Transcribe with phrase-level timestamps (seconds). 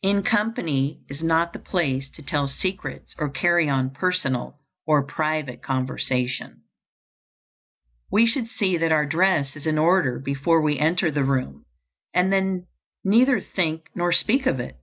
[0.00, 5.60] In company is not the place to tell secrets or carry on personal or private
[5.62, 6.62] conversation.
[8.10, 11.66] We should see that our dress is in order before we enter the room,
[12.14, 12.66] and then
[13.04, 14.78] neither think nor speak of it.